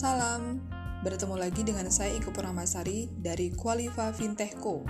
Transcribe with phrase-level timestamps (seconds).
[0.00, 0.64] Salam,
[1.04, 4.80] bertemu lagi dengan saya Iko Purnamasari dari Qualifa Fintechco.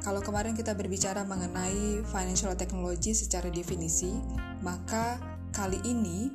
[0.00, 4.16] Kalau kemarin kita berbicara mengenai financial technology secara definisi,
[4.64, 5.20] maka
[5.52, 6.32] kali ini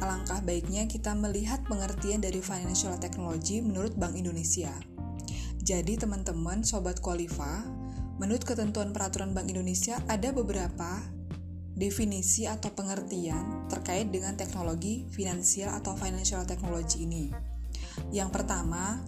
[0.00, 4.72] alangkah baiknya kita melihat pengertian dari financial technology menurut Bank Indonesia.
[5.60, 7.60] Jadi teman-teman, sobat Qualifa,
[8.16, 11.04] menurut ketentuan peraturan Bank Indonesia ada beberapa
[11.82, 17.34] definisi atau pengertian terkait dengan teknologi finansial atau financial technology ini.
[18.14, 19.02] Yang pertama,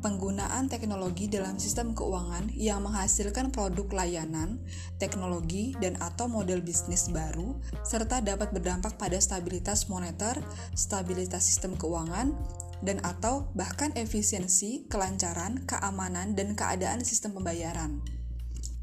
[0.00, 4.60] penggunaan teknologi dalam sistem keuangan yang menghasilkan produk layanan,
[4.96, 10.40] teknologi, dan atau model bisnis baru, serta dapat berdampak pada stabilitas moneter,
[10.72, 12.36] stabilitas sistem keuangan,
[12.84, 18.04] dan atau bahkan efisiensi, kelancaran, keamanan, dan keadaan sistem pembayaran.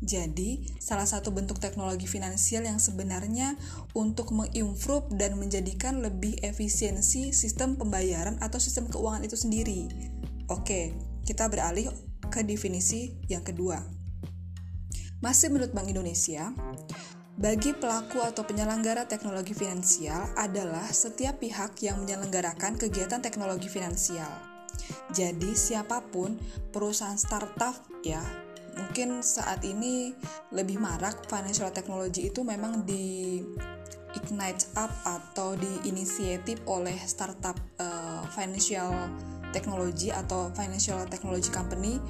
[0.01, 3.53] Jadi, salah satu bentuk teknologi finansial yang sebenarnya
[3.93, 9.85] untuk mengimprove dan menjadikan lebih efisiensi sistem pembayaran atau sistem keuangan itu sendiri.
[10.49, 11.93] Oke, kita beralih
[12.33, 13.77] ke definisi yang kedua.
[15.21, 16.49] Masih menurut Bank Indonesia,
[17.37, 24.33] bagi pelaku atau penyelenggara teknologi finansial adalah setiap pihak yang menyelenggarakan kegiatan teknologi finansial.
[25.13, 26.41] Jadi, siapa pun
[26.73, 28.49] perusahaan startup ya
[28.91, 30.11] mungkin saat ini
[30.51, 33.39] lebih marak financial technology itu memang di
[34.19, 38.91] ignite up atau diinisiatif oleh startup uh, financial
[39.55, 42.03] technology atau financial technology company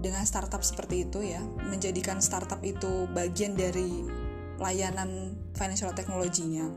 [0.00, 4.08] dengan startup seperti itu ya menjadikan startup itu bagian dari
[4.56, 6.72] layanan financial technology-nya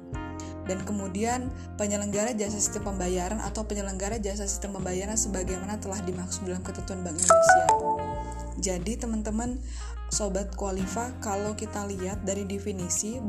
[0.68, 1.48] dan kemudian
[1.80, 7.16] penyelenggara jasa sistem pembayaran atau penyelenggara jasa sistem pembayaran sebagaimana telah dimaksud dalam ketentuan Bank
[7.16, 8.17] Indonesia.
[8.58, 9.62] Jadi teman-teman
[10.08, 13.20] sobat kualifa kalau kita lihat dari definisi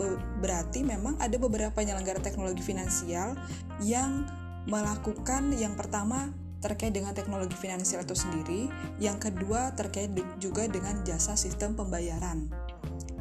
[0.41, 3.35] berarti memang ada beberapa penyelenggara teknologi finansial
[3.83, 4.25] yang
[4.69, 8.67] melakukan yang pertama terkait dengan teknologi finansial itu sendiri,
[8.99, 10.11] yang kedua terkait
[10.43, 12.51] juga dengan jasa sistem pembayaran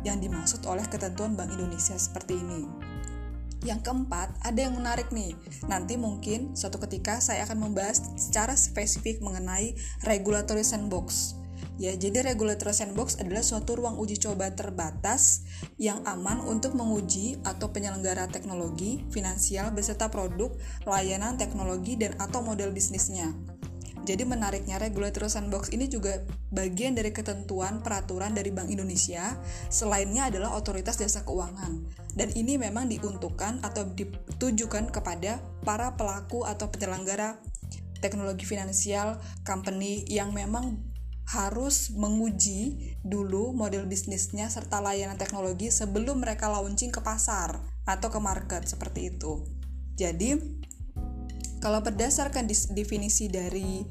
[0.02, 2.66] yang dimaksud oleh ketentuan Bank Indonesia seperti ini.
[3.66, 5.34] Yang keempat, ada yang menarik nih.
[5.66, 9.74] Nanti mungkin suatu ketika saya akan membahas secara spesifik mengenai
[10.06, 11.37] regulatory sandbox.
[11.78, 15.46] Ya, jadi regulator sandbox adalah suatu ruang uji coba terbatas
[15.78, 20.50] yang aman untuk menguji atau penyelenggara teknologi, finansial beserta produk,
[20.90, 23.30] layanan teknologi dan atau model bisnisnya.
[24.08, 26.24] Jadi menariknya regulator sandbox ini juga
[26.56, 29.36] bagian dari ketentuan peraturan dari Bank Indonesia,
[29.68, 31.84] selainnya adalah otoritas jasa keuangan.
[32.16, 37.36] Dan ini memang diuntukkan atau ditujukan kepada para pelaku atau penyelenggara
[38.00, 40.80] teknologi finansial company yang memang
[41.28, 48.20] harus menguji dulu model bisnisnya serta layanan teknologi sebelum mereka launching ke pasar atau ke
[48.24, 49.44] market seperti itu.
[50.00, 50.40] Jadi,
[51.60, 53.84] kalau berdasarkan definisi dari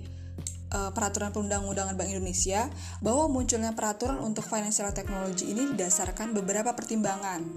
[0.77, 2.69] uh, peraturan perundang-undangan Bank Indonesia
[3.01, 7.49] bahwa munculnya peraturan untuk financial technology ini didasarkan beberapa pertimbangan.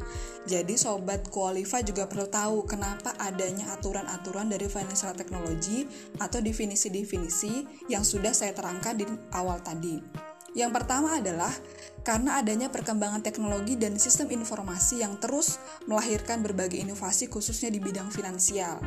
[0.47, 5.83] Jadi sobat Qualifa juga perlu tahu kenapa adanya aturan-aturan dari financial technology
[6.23, 9.05] atau definisi-definisi yang sudah saya terangkan di
[9.35, 10.28] awal tadi.
[10.57, 11.53] Yang pertama adalah
[12.01, 18.09] karena adanya perkembangan teknologi dan sistem informasi yang terus melahirkan berbagai inovasi khususnya di bidang
[18.09, 18.81] finansial.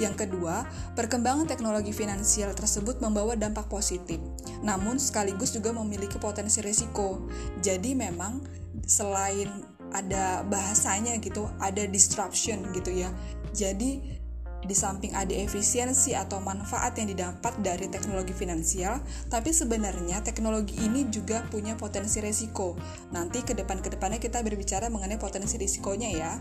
[0.00, 0.64] Yang kedua,
[0.96, 4.16] perkembangan teknologi finansial tersebut membawa dampak positif,
[4.64, 7.28] namun sekaligus juga memiliki potensi risiko.
[7.60, 8.40] Jadi memang
[8.88, 9.50] selain
[9.92, 13.12] ada bahasanya gitu, ada disruption gitu ya.
[13.52, 14.21] Jadi
[14.62, 21.10] di samping ada efisiensi atau manfaat yang didapat dari teknologi finansial, tapi sebenarnya teknologi ini
[21.10, 22.78] juga punya potensi resiko.
[23.10, 26.32] Nanti ke depan-kedepannya kita berbicara mengenai potensi risikonya ya.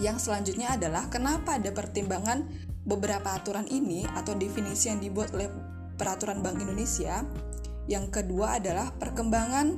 [0.00, 2.48] Yang selanjutnya adalah kenapa ada pertimbangan
[2.88, 5.52] beberapa aturan ini atau definisi yang dibuat oleh
[6.00, 7.20] peraturan Bank Indonesia.
[7.84, 9.76] Yang kedua adalah perkembangan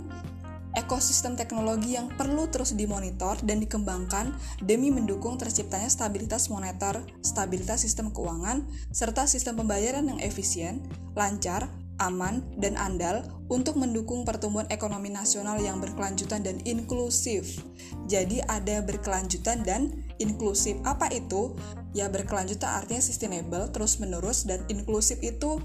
[0.75, 4.33] ekosistem teknologi yang perlu terus dimonitor dan dikembangkan
[4.65, 10.80] demi mendukung terciptanya stabilitas moneter, stabilitas sistem keuangan, serta sistem pembayaran yang efisien,
[11.13, 11.69] lancar,
[12.01, 13.22] aman, dan andal
[13.53, 17.60] untuk mendukung pertumbuhan ekonomi nasional yang berkelanjutan dan inklusif.
[18.09, 20.80] Jadi ada berkelanjutan dan inklusif.
[20.89, 21.53] Apa itu?
[21.92, 25.60] Ya berkelanjutan artinya sustainable, terus-menerus dan inklusif itu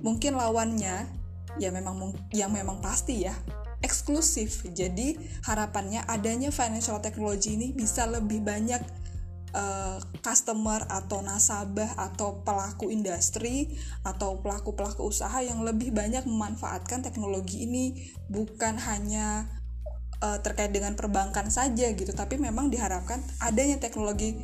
[0.00, 1.06] mungkin lawannya
[1.60, 3.34] ya memang yang memang pasti ya
[3.82, 4.64] eksklusif.
[4.70, 8.80] Jadi harapannya adanya financial technology ini bisa lebih banyak
[9.52, 17.68] uh, customer atau nasabah atau pelaku industri atau pelaku-pelaku usaha yang lebih banyak memanfaatkan teknologi
[17.68, 19.46] ini bukan hanya
[20.24, 24.38] uh, terkait dengan perbankan saja gitu, tapi memang diharapkan adanya teknologi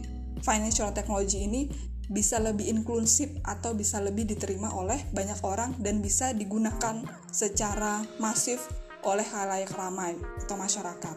[0.44, 1.67] financial technology ini
[2.08, 8.64] bisa lebih inklusif atau bisa lebih diterima oleh banyak orang dan bisa digunakan secara masif
[9.06, 11.17] oleh halayak ramai atau masyarakat.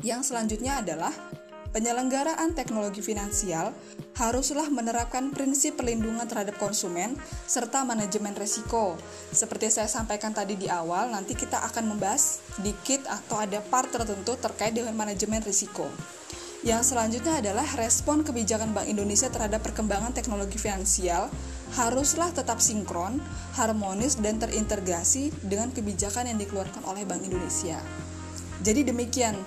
[0.00, 1.12] Yang selanjutnya adalah
[1.70, 3.70] penyelenggaraan teknologi finansial
[4.18, 7.14] haruslah menerapkan prinsip perlindungan terhadap konsumen
[7.46, 8.98] serta manajemen risiko.
[9.30, 14.36] Seperti saya sampaikan tadi di awal, nanti kita akan membahas sedikit atau ada part tertentu
[14.36, 15.88] terkait dengan manajemen risiko.
[16.60, 21.32] Yang selanjutnya adalah respon kebijakan Bank Indonesia terhadap perkembangan teknologi finansial
[21.74, 23.22] haruslah tetap sinkron,
[23.54, 27.78] harmonis, dan terintegrasi dengan kebijakan yang dikeluarkan oleh Bank Indonesia.
[28.60, 29.38] Jadi demikian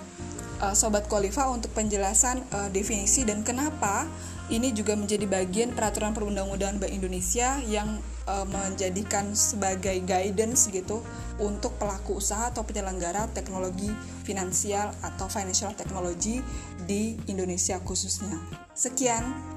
[0.63, 4.07] uh, Sobat Kualifa untuk penjelasan uh, definisi dan kenapa
[4.51, 10.99] ini juga menjadi bagian peraturan perundang-undangan Bank Indonesia yang uh, menjadikan sebagai guidance gitu
[11.39, 13.91] untuk pelaku usaha atau penyelenggara teknologi
[14.27, 16.43] finansial atau financial technology
[16.83, 18.35] di Indonesia khususnya.
[18.75, 19.52] Sekian,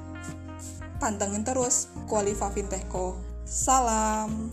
[0.97, 3.21] pantengin terus Kualifa Fintechco.
[3.47, 4.51] Salam.